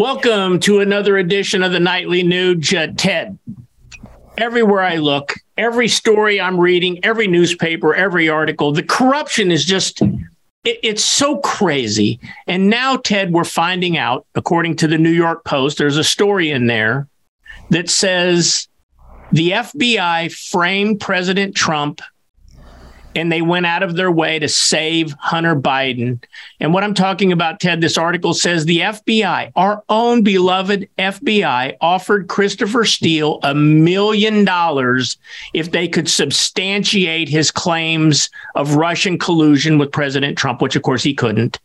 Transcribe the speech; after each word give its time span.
Welcome 0.00 0.60
to 0.60 0.80
another 0.80 1.18
edition 1.18 1.62
of 1.62 1.72
the 1.72 1.78
Nightly 1.78 2.22
Nuge. 2.22 2.74
Uh, 2.74 2.90
Ted, 2.96 3.38
everywhere 4.38 4.80
I 4.80 4.96
look, 4.96 5.34
every 5.58 5.88
story 5.88 6.40
I'm 6.40 6.58
reading, 6.58 7.04
every 7.04 7.26
newspaper, 7.26 7.94
every 7.94 8.26
article, 8.26 8.72
the 8.72 8.82
corruption 8.82 9.50
is 9.50 9.62
just, 9.62 10.00
it, 10.00 10.18
it's 10.64 11.04
so 11.04 11.40
crazy. 11.40 12.18
And 12.46 12.70
now, 12.70 12.96
Ted, 12.96 13.34
we're 13.34 13.44
finding 13.44 13.98
out, 13.98 14.24
according 14.34 14.76
to 14.76 14.88
the 14.88 14.96
New 14.96 15.10
York 15.10 15.44
Post, 15.44 15.76
there's 15.76 15.98
a 15.98 16.02
story 16.02 16.50
in 16.50 16.66
there 16.66 17.06
that 17.68 17.90
says 17.90 18.68
the 19.32 19.50
FBI 19.50 20.32
framed 20.32 21.00
President 21.00 21.54
Trump 21.54 22.00
and 23.14 23.30
they 23.30 23.42
went 23.42 23.66
out 23.66 23.82
of 23.82 23.96
their 23.96 24.10
way 24.10 24.38
to 24.38 24.48
save 24.48 25.12
Hunter 25.18 25.56
Biden. 25.56 26.22
And 26.60 26.72
what 26.72 26.84
I'm 26.84 26.94
talking 26.94 27.32
about, 27.32 27.60
Ted, 27.60 27.80
this 27.80 27.98
article 27.98 28.34
says 28.34 28.64
the 28.64 28.78
FBI, 28.78 29.52
our 29.56 29.82
own 29.88 30.22
beloved 30.22 30.88
FBI, 30.98 31.76
offered 31.80 32.28
Christopher 32.28 32.84
Steele 32.84 33.40
a 33.42 33.54
million 33.54 34.44
dollars 34.44 35.18
if 35.54 35.72
they 35.72 35.88
could 35.88 36.08
substantiate 36.08 37.28
his 37.28 37.50
claims 37.50 38.30
of 38.54 38.76
Russian 38.76 39.18
collusion 39.18 39.78
with 39.78 39.92
President 39.92 40.38
Trump, 40.38 40.62
which 40.62 40.76
of 40.76 40.82
course 40.82 41.02
he 41.02 41.14
couldn't. 41.14 41.58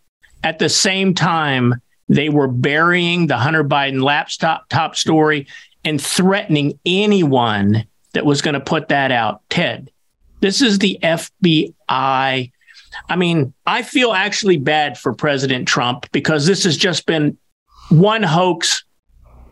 At 0.44 0.60
the 0.60 0.70
same 0.70 1.14
time, 1.14 1.82
they 2.08 2.30
were 2.30 2.48
burying 2.48 3.28
the 3.28 3.38
Hunter 3.38 3.64
Biden 3.64 4.02
laptop 4.02 4.70
top 4.70 4.96
story 4.96 5.48
and 5.84 6.02
threatening 6.02 6.80
anyone 6.86 7.86
that 8.14 8.26
was 8.26 8.42
going 8.42 8.54
to 8.54 8.60
put 8.60 8.90
that 8.90 9.12
out. 9.12 9.42
Ted, 9.50 9.92
this 10.46 10.62
is 10.62 10.78
the 10.78 11.00
FBI. 11.02 12.52
I 13.10 13.16
mean, 13.16 13.54
I 13.66 13.82
feel 13.82 14.14
actually 14.14 14.58
bad 14.58 14.96
for 14.96 15.12
President 15.12 15.68
Trump 15.68 16.06
because 16.12 16.46
this 16.46 16.64
has 16.66 16.78
just 16.78 17.08
been 17.08 17.36
one 17.90 18.22
hoax, 18.22 18.84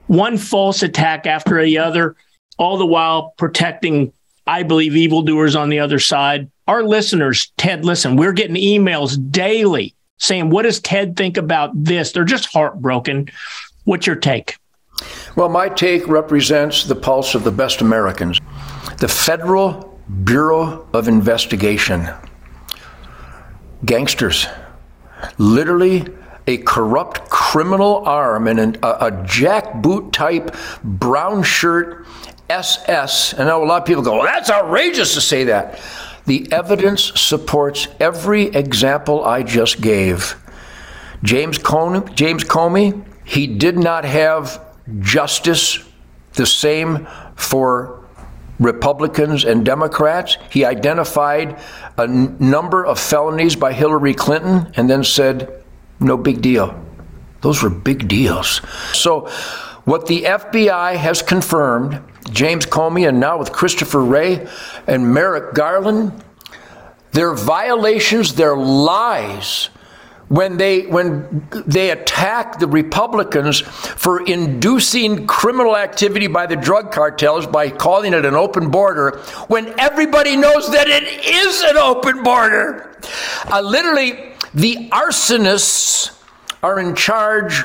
one 0.05 0.37
false 0.37 0.83
attack 0.83 1.25
after 1.25 1.63
the 1.63 1.79
other, 1.79 2.15
all 2.59 2.77
the 2.77 2.85
while 2.85 3.33
protecting, 3.39 4.13
I 4.45 4.61
believe, 4.61 4.95
evildoers 4.95 5.55
on 5.55 5.69
the 5.69 5.79
other 5.79 5.97
side. 5.97 6.51
Our 6.67 6.83
listeners, 6.83 7.51
Ted, 7.57 7.83
listen, 7.83 8.15
we're 8.15 8.31
getting 8.31 8.55
emails 8.55 9.17
daily 9.31 9.95
saying, 10.19 10.51
What 10.51 10.61
does 10.61 10.79
Ted 10.79 11.17
think 11.17 11.37
about 11.37 11.71
this? 11.73 12.11
They're 12.11 12.23
just 12.23 12.53
heartbroken. 12.53 13.29
What's 13.85 14.05
your 14.05 14.15
take? 14.15 14.57
Well, 15.35 15.49
my 15.49 15.69
take 15.69 16.07
represents 16.07 16.83
the 16.83 16.95
pulse 16.95 17.33
of 17.33 17.43
the 17.43 17.51
best 17.51 17.81
Americans. 17.81 18.39
The 18.99 19.07
federal 19.07 19.92
Bureau 20.23 20.87
of 20.93 21.07
Investigation. 21.07 22.09
Gangsters. 23.85 24.47
Literally 25.37 26.05
a 26.47 26.57
corrupt 26.57 27.29
criminal 27.29 28.05
arm 28.05 28.47
and 28.47 28.59
an, 28.59 28.77
a, 28.83 28.87
a 28.87 29.11
jackboot 29.11 30.11
type 30.11 30.55
brown 30.83 31.43
shirt 31.43 32.05
SS. 32.49 33.33
And 33.33 33.43
I 33.43 33.45
know 33.45 33.63
a 33.63 33.65
lot 33.65 33.81
of 33.81 33.87
people 33.87 34.03
go, 34.03 34.13
well, 34.15 34.23
that's 34.23 34.49
outrageous 34.49 35.13
to 35.13 35.21
say 35.21 35.45
that. 35.45 35.79
The 36.25 36.51
evidence 36.51 37.19
supports 37.19 37.87
every 37.99 38.43
example 38.43 39.23
I 39.23 39.43
just 39.43 39.81
gave. 39.81 40.35
James 41.23 41.57
Comey, 41.57 42.13
James 42.15 42.43
Comey, 42.43 43.05
he 43.25 43.47
did 43.47 43.77
not 43.77 44.03
have 44.03 44.61
justice 44.99 45.79
the 46.33 46.45
same 46.45 47.07
for 47.35 48.02
Republicans 48.63 49.43
and 49.45 49.65
Democrats. 49.65 50.37
He 50.49 50.65
identified 50.65 51.59
a 51.97 52.03
n- 52.03 52.37
number 52.39 52.85
of 52.85 52.99
felonies 52.99 53.55
by 53.55 53.73
Hillary 53.73 54.13
Clinton 54.13 54.71
and 54.75 54.89
then 54.89 55.03
said, 55.03 55.63
no 55.99 56.17
big 56.17 56.41
deal. 56.41 56.79
Those 57.41 57.61
were 57.61 57.69
big 57.69 58.07
deals. 58.07 58.61
So, 58.93 59.27
what 59.85 60.07
the 60.07 60.23
FBI 60.23 60.95
has 60.95 61.21
confirmed, 61.21 62.01
James 62.31 62.65
Comey 62.65 63.07
and 63.07 63.19
now 63.19 63.37
with 63.37 63.51
Christopher 63.51 64.03
Wray 64.03 64.47
and 64.87 65.13
Merrick 65.13 65.53
Garland, 65.53 66.13
their 67.11 67.33
violations, 67.33 68.35
their 68.35 68.55
lies 68.55 69.69
when 70.33 70.57
they 70.57 70.87
when 70.87 71.47
they 71.67 71.91
attack 71.91 72.57
the 72.57 72.65
Republicans 72.65 73.59
for 73.59 74.25
inducing 74.25 75.27
criminal 75.27 75.77
activity 75.77 76.25
by 76.25 76.47
the 76.47 76.55
drug 76.55 76.91
cartels 76.91 77.45
by 77.45 77.69
calling 77.69 78.13
it 78.15 78.25
an 78.25 78.33
open 78.33 78.71
border 78.71 79.19
when 79.47 79.79
everybody 79.79 80.35
knows 80.35 80.71
that 80.71 80.87
it 80.87 81.03
is 81.03 81.61
an 81.61 81.77
open 81.77 82.23
border. 82.23 82.97
Uh, 83.45 83.61
literally, 83.61 84.33
the 84.55 84.89
arsonists 84.89 86.19
are 86.63 86.79
in 86.79 86.95
charge 86.95 87.63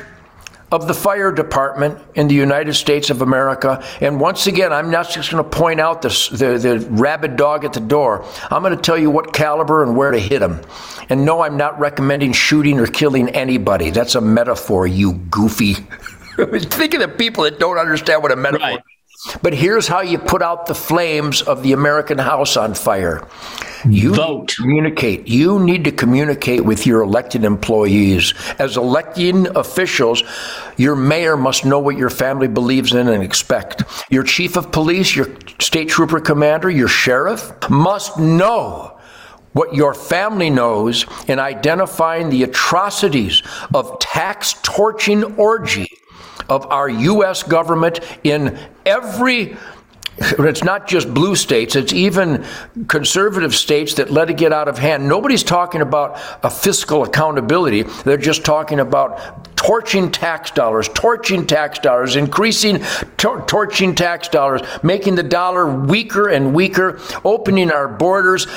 of 0.71 0.87
the 0.87 0.93
fire 0.93 1.31
department 1.31 1.99
in 2.15 2.27
the 2.27 2.35
United 2.35 2.73
States 2.75 3.09
of 3.09 3.21
America. 3.21 3.83
And 4.01 4.19
once 4.19 4.47
again, 4.47 4.71
I'm 4.71 4.91
not 4.91 5.09
just 5.09 5.31
going 5.31 5.43
to 5.43 5.49
point 5.49 5.79
out 5.79 6.01
the, 6.01 6.09
the, 6.31 6.57
the 6.57 6.87
rabid 6.91 7.35
dog 7.35 7.65
at 7.65 7.73
the 7.73 7.79
door. 7.79 8.25
I'm 8.51 8.61
going 8.61 8.75
to 8.75 8.81
tell 8.81 8.97
you 8.97 9.09
what 9.09 9.33
caliber 9.33 9.83
and 9.83 9.97
where 9.97 10.11
to 10.11 10.19
hit 10.19 10.41
him. 10.41 10.61
And 11.09 11.25
no, 11.25 11.41
I'm 11.41 11.57
not 11.57 11.79
recommending 11.79 12.33
shooting 12.33 12.79
or 12.79 12.87
killing 12.87 13.29
anybody. 13.29 13.89
That's 13.89 14.15
a 14.15 14.21
metaphor, 14.21 14.85
you 14.85 15.13
goofy. 15.13 15.73
Think 16.37 16.93
of 16.93 17.01
the 17.01 17.13
people 17.17 17.43
that 17.45 17.59
don't 17.59 17.77
understand 17.77 18.21
what 18.21 18.31
a 18.31 18.35
metaphor 18.35 18.67
right. 18.67 18.83
But 19.41 19.53
here's 19.53 19.87
how 19.87 20.01
you 20.01 20.17
put 20.17 20.41
out 20.41 20.65
the 20.65 20.75
flames 20.75 21.41
of 21.41 21.61
the 21.61 21.73
American 21.73 22.17
house 22.17 22.55
on 22.55 22.73
fire. 22.73 23.27
You 23.85 24.13
vote. 24.13 24.53
Communicate. 24.55 25.27
You 25.27 25.59
need 25.59 25.83
to 25.85 25.91
communicate 25.91 26.63
with 26.63 26.85
your 26.85 27.01
elected 27.01 27.43
employees. 27.43 28.33
As 28.59 28.77
electing 28.77 29.47
officials, 29.57 30.23
your 30.77 30.95
mayor 30.95 31.35
must 31.35 31.65
know 31.65 31.79
what 31.79 31.97
your 31.97 32.09
family 32.09 32.47
believes 32.47 32.93
in 32.93 33.09
and 33.09 33.21
expect. 33.21 33.83
Your 34.09 34.23
chief 34.23 34.55
of 34.55 34.71
police, 34.71 35.15
your 35.15 35.27
state 35.59 35.89
trooper 35.89 36.21
commander, 36.21 36.69
your 36.69 36.87
sheriff 36.87 37.51
must 37.69 38.17
know 38.17 38.97
what 39.51 39.73
your 39.73 39.93
family 39.93 40.49
knows 40.49 41.05
in 41.27 41.39
identifying 41.39 42.29
the 42.29 42.43
atrocities 42.43 43.41
of 43.73 43.99
tax 43.99 44.53
torching 44.63 45.23
orgy 45.35 45.89
of 46.47 46.65
our 46.67 46.89
U.S. 46.89 47.43
government 47.43 47.99
in 48.23 48.57
every 48.85 49.57
it's 50.21 50.63
not 50.63 50.87
just 50.87 51.13
blue 51.13 51.35
states, 51.35 51.75
it's 51.75 51.93
even 51.93 52.45
conservative 52.87 53.55
states 53.55 53.93
that 53.95 54.11
let 54.11 54.29
it 54.29 54.37
get 54.37 54.53
out 54.53 54.67
of 54.67 54.77
hand. 54.77 55.07
Nobody's 55.07 55.43
talking 55.43 55.81
about 55.81 56.19
a 56.43 56.49
fiscal 56.49 57.03
accountability. 57.03 57.83
They're 57.83 58.17
just 58.17 58.45
talking 58.45 58.79
about 58.79 59.45
torching 59.55 60.09
tax 60.09 60.51
dollars, 60.51 60.87
torching 60.93 61.45
tax 61.45 61.79
dollars, 61.79 62.15
increasing, 62.15 62.79
tor- 63.17 63.45
torching 63.45 63.93
tax 63.93 64.29
dollars, 64.29 64.61
making 64.83 65.15
the 65.15 65.23
dollar 65.23 65.67
weaker 65.67 66.29
and 66.29 66.53
weaker, 66.53 66.99
opening 67.25 67.69
our 67.69 67.87
borders, 67.87 68.47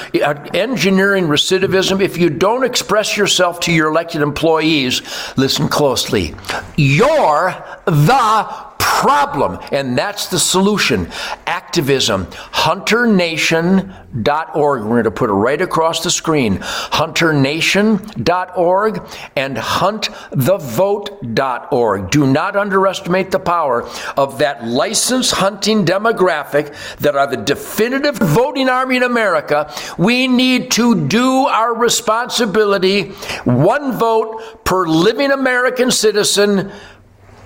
engineering 0.54 1.26
recidivism. 1.26 2.00
If 2.00 2.18
you 2.18 2.30
don't 2.30 2.64
express 2.64 3.16
yourself 3.16 3.58
to 3.60 3.72
your 3.72 3.88
elected 3.88 4.22
employees, 4.22 5.02
listen 5.36 5.68
closely. 5.68 6.36
You're 6.76 7.52
the 7.84 8.71
problem, 9.00 9.58
and 9.72 9.96
that's 9.96 10.26
the 10.28 10.38
solution. 10.38 11.08
Activism. 11.46 12.26
HunterNation.org. 12.26 14.82
We're 14.82 14.88
going 14.88 15.04
to 15.04 15.10
put 15.10 15.30
it 15.30 15.32
right 15.32 15.62
across 15.62 16.04
the 16.04 16.10
screen. 16.10 16.58
HunterNation.org 16.58 19.02
and 19.34 19.56
HuntTheVote.org. 19.56 22.10
Do 22.10 22.26
not 22.26 22.54
underestimate 22.54 23.30
the 23.30 23.40
power 23.40 23.88
of 24.16 24.36
that 24.38 24.64
license 24.64 25.30
hunting 25.30 25.86
demographic 25.86 26.74
that 26.98 27.16
are 27.16 27.26
the 27.26 27.38
definitive 27.38 28.18
voting 28.18 28.68
army 28.68 28.98
in 28.98 29.02
America. 29.02 29.72
We 29.96 30.28
need 30.28 30.70
to 30.72 31.08
do 31.08 31.46
our 31.46 31.74
responsibility. 31.74 33.12
One 33.44 33.92
vote 33.92 34.64
per 34.64 34.86
living 34.86 35.30
American 35.30 35.90
citizen 35.90 36.70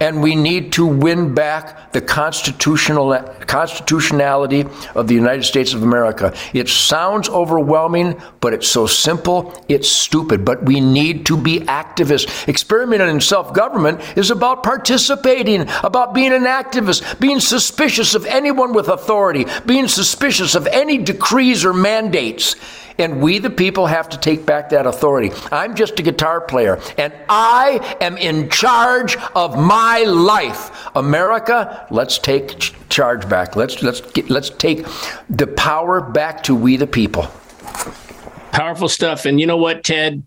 and 0.00 0.22
we 0.22 0.34
need 0.34 0.72
to 0.74 0.86
win 0.86 1.34
back 1.34 1.92
the 1.92 2.00
constitutional 2.00 3.12
constitutionality 3.46 4.64
of 4.94 5.08
the 5.08 5.14
United 5.14 5.44
States 5.44 5.72
of 5.72 5.82
America. 5.82 6.34
It 6.52 6.68
sounds 6.68 7.28
overwhelming, 7.28 8.20
but 8.40 8.52
it's 8.52 8.68
so 8.68 8.86
simple, 8.86 9.64
it's 9.68 9.88
stupid. 9.88 10.44
But 10.44 10.64
we 10.64 10.80
need 10.80 11.26
to 11.26 11.36
be 11.36 11.60
activists. 11.60 12.48
Experimenting 12.48 13.08
in 13.08 13.20
self-government 13.20 14.00
is 14.18 14.30
about 14.30 14.62
participating, 14.62 15.68
about 15.82 16.12
being 16.14 16.32
an 16.32 16.44
activist, 16.44 17.18
being 17.20 17.40
suspicious 17.40 18.14
of 18.14 18.26
anyone 18.26 18.72
with 18.72 18.88
authority, 18.88 19.46
being 19.64 19.88
suspicious 19.88 20.54
of 20.54 20.66
any 20.66 20.98
decrees 20.98 21.64
or 21.64 21.72
mandates. 21.72 22.56
And 22.98 23.20
we, 23.20 23.38
the 23.38 23.50
people, 23.50 23.86
have 23.86 24.08
to 24.10 24.18
take 24.18 24.46
back 24.46 24.70
that 24.70 24.86
authority. 24.86 25.30
I'm 25.52 25.74
just 25.74 25.98
a 26.00 26.02
guitar 26.02 26.40
player, 26.40 26.80
and 26.96 27.12
I 27.28 27.96
am 28.00 28.16
in 28.16 28.48
charge 28.48 29.16
of 29.34 29.58
my 29.58 30.04
life. 30.04 30.70
America, 30.96 31.86
let's 31.90 32.18
take 32.18 32.58
charge 32.88 33.28
back. 33.28 33.56
Let's 33.56 33.82
let's 33.82 34.00
get, 34.00 34.30
let's 34.30 34.50
take 34.50 34.86
the 35.28 35.46
power 35.46 36.00
back 36.00 36.42
to 36.44 36.54
we, 36.54 36.76
the 36.76 36.86
people. 36.86 37.28
Powerful 38.52 38.88
stuff. 38.88 39.26
And 39.26 39.38
you 39.38 39.46
know 39.46 39.58
what, 39.58 39.84
Ted? 39.84 40.22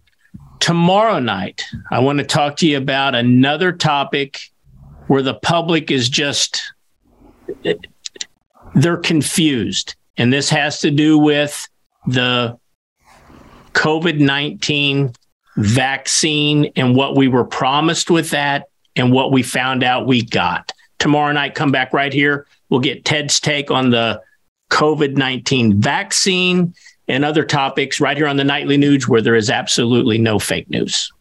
Tomorrow 0.60 1.20
night, 1.20 1.64
I 1.90 2.00
want 2.00 2.20
to 2.20 2.26
talk 2.26 2.58
to 2.58 2.68
you 2.68 2.78
about 2.78 3.16
another 3.16 3.72
topic 3.72 4.40
where 5.08 5.22
the 5.24 5.34
public 5.34 5.90
is 5.90 6.10
just 6.10 6.62
they're 8.76 8.98
confused. 8.98 9.96
And 10.18 10.32
this 10.32 10.50
has 10.50 10.82
to 10.82 10.92
do 10.92 11.18
with 11.18 11.68
the 12.08 12.58
COVID 13.74 14.20
19 14.20 15.14
vaccine 15.58 16.72
and 16.76 16.96
what 16.96 17.16
we 17.16 17.28
were 17.28 17.44
promised 17.44 18.10
with 18.10 18.30
that 18.32 18.70
and 18.96 19.12
what 19.12 19.32
we 19.32 19.44
found 19.44 19.84
out 19.84 20.08
we 20.08 20.24
got. 20.24 20.72
Tomorrow 21.00 21.32
night, 21.34 21.56
come 21.56 21.72
back 21.72 21.94
right 21.94 22.12
here. 22.12 22.48
We'll 22.70 22.80
get 22.80 23.06
Ted's 23.06 23.40
take 23.40 23.72
on 23.72 23.90
the 23.90 24.22
COVID 24.72 25.18
19 25.18 25.82
vaccine 25.82 26.74
and 27.08 27.26
other 27.26 27.44
topics 27.44 28.00
right 28.00 28.16
here 28.16 28.28
on 28.28 28.38
the 28.38 28.44
Nightly 28.44 28.78
Nuge, 28.78 29.08
where 29.08 29.22
there 29.22 29.36
is 29.36 29.50
absolutely 29.50 30.18
no 30.18 30.40
fake 30.40 30.70
news. 30.70 31.12